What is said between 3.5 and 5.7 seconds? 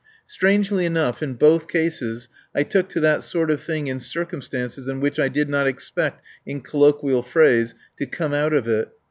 of thing in circumstances in which I did not